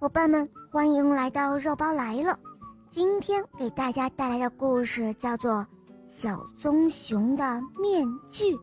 [0.00, 2.38] 伙伴们，欢迎来到肉包来了。
[2.88, 5.54] 今天给大家带来的故事叫做
[6.06, 8.54] 《小棕熊的面具》。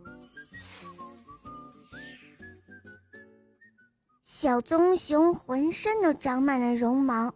[4.24, 7.30] 小棕熊浑身都长满了绒毛，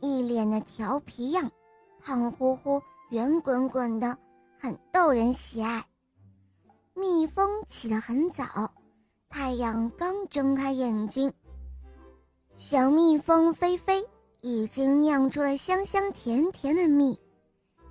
[0.00, 1.50] 一脸的调皮样，
[2.00, 2.80] 胖乎乎、
[3.10, 4.16] 圆滚滚的，
[4.60, 5.84] 很逗人喜爱。
[6.94, 8.72] 蜜蜂起得很早，
[9.28, 11.32] 太阳刚睁开眼睛。
[12.56, 14.04] 小蜜蜂菲菲
[14.40, 17.18] 已经酿出了香香甜甜的蜜，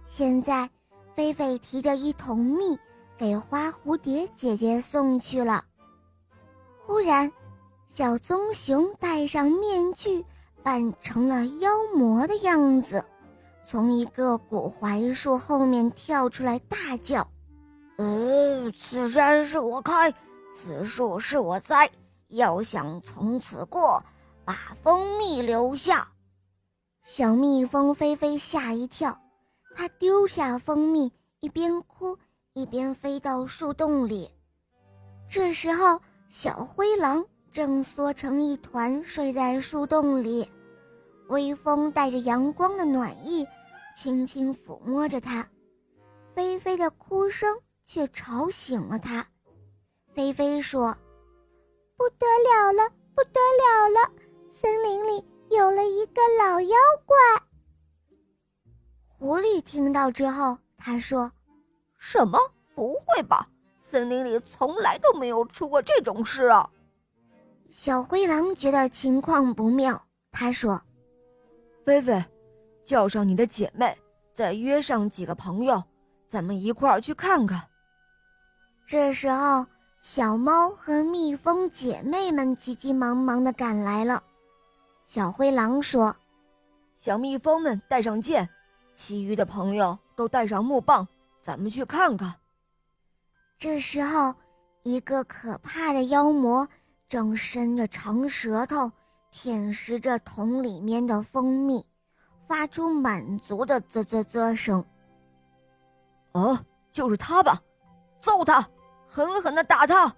[0.06, 0.70] 现在
[1.14, 2.78] 菲菲提着一桶蜜
[3.18, 5.64] 给花蝴蝶姐姐送去了。
[6.86, 7.32] 忽然，
[7.88, 10.26] 小棕熊戴上面具，
[10.64, 13.04] 扮成了妖魔的样子，
[13.64, 17.28] 从一个古槐树后面跳出来，大叫
[17.98, 20.12] ：“呃，此山是我开，
[20.54, 21.90] 此树是我栽，
[22.30, 24.02] 要想从此过。”
[24.46, 26.08] 把蜂蜜留下，
[27.04, 29.18] 小蜜蜂菲菲吓一跳，
[29.76, 32.18] 它丢下蜂蜜，一边哭
[32.54, 34.30] 一边飞到树洞里。
[35.30, 36.00] 这时候，
[36.30, 40.50] 小灰狼正缩成一团睡在树洞里，
[41.30, 43.48] 微风带着阳光的暖意，
[43.96, 45.48] 轻轻抚摸着它。
[46.34, 49.26] 菲菲的哭声却吵醒了它。
[50.14, 50.96] 菲菲说
[51.96, 54.12] ：“不得了了，不得了了！”
[54.56, 57.18] 森林里有了一个老妖怪。
[59.08, 61.32] 狐狸听到之后，他说
[61.98, 62.38] ：“什么？
[62.76, 63.50] 不会吧？
[63.82, 66.70] 森林里从来都没有出过这种事啊！”
[67.72, 70.00] 小灰狼觉得情况不妙，
[70.32, 70.80] 他说
[71.84, 72.24] ：“菲菲，
[72.86, 73.98] 叫上你的姐妹，
[74.32, 75.84] 再约上几个朋友，
[76.28, 77.60] 咱们一块儿去看看。”
[78.86, 79.66] 这时候，
[80.04, 84.22] 小猫和蜜蜂姐妹们急急忙忙的赶来了。
[85.06, 86.16] 小灰狼说
[86.98, 88.50] ：“小蜜蜂们带上剑，
[88.96, 91.08] 其余的朋友都带上木棒，
[91.42, 92.34] 咱们去看看。”
[93.60, 94.34] 这时候，
[94.82, 96.68] 一个可怕的妖魔
[97.08, 98.92] 正伸着长舌头
[99.32, 101.86] 舔食着桶里面的蜂蜜，
[102.48, 104.84] 发出满足的啧啧啧声。
[106.32, 106.58] 哦，
[106.92, 107.62] 就是他吧！
[108.20, 108.68] 揍他，
[109.06, 110.14] 狠狠地打他！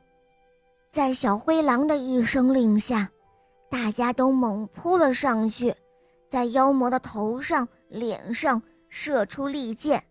[0.90, 3.10] 在小灰狼的一声令下。
[3.76, 5.76] 大家都猛扑了上去，
[6.30, 10.02] 在妖魔的头上、脸上射出利箭。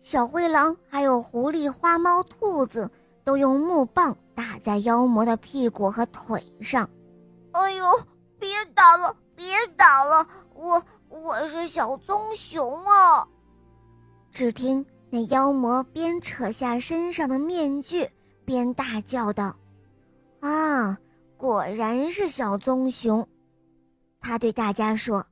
[0.00, 2.90] 小灰狼还有狐狸、花猫、兔子
[3.22, 6.90] 都用木棒打在妖魔的屁股和腿上。
[7.52, 7.84] 哎呦，
[8.36, 9.46] 别打了，别
[9.76, 10.26] 打了！
[10.52, 13.28] 我我是小棕熊啊！
[14.32, 18.10] 只听那妖魔边扯下身上的面具，
[18.44, 19.54] 边大叫道
[20.42, 20.98] ：“啊！”
[21.36, 23.28] 果然是小棕熊，
[24.20, 25.26] 他对大家说：“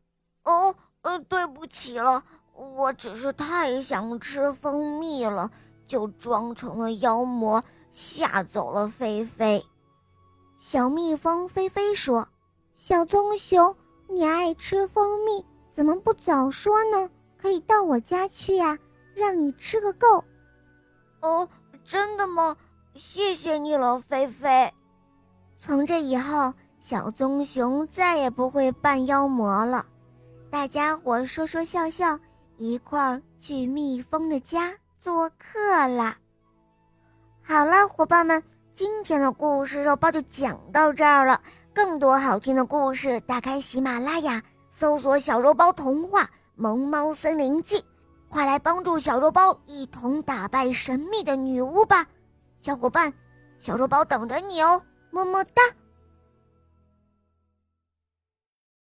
[0.44, 2.22] 哦，呃，对不起了，
[2.54, 5.50] 我只是太想吃蜂蜜了，
[5.86, 9.64] 就装成了妖魔，吓走了菲菲。”
[10.60, 12.28] 小蜜蜂菲菲说
[12.76, 13.74] ：“小棕熊，
[14.08, 17.10] 你爱吃蜂蜜，怎么不早说呢？
[17.38, 18.78] 可以到我家去呀，
[19.14, 20.22] 让你吃个够。”
[21.22, 21.48] 哦，
[21.82, 22.56] 真的吗？
[22.94, 24.72] 谢谢你了，菲菲。
[25.56, 29.86] 从这以后，小棕熊再也不会扮妖魔了。
[30.50, 32.18] 大家伙说说笑笑，
[32.58, 36.16] 一块儿去蜜蜂的家做客啦。
[37.42, 38.42] 好了，伙伴们，
[38.72, 41.40] 今天的故事肉包就讲到这儿了。
[41.72, 47.84] 更多好听的故事，打开喜马拉雅，搜索“小肉包童话萌猫森林记”，
[48.28, 52.06] 快来帮助小肉包一同打败神秘的女巫吧！
[52.60, 53.12] 小伙伴，
[53.58, 54.80] 小肉包等着你哦。
[55.14, 55.83] 么么哒。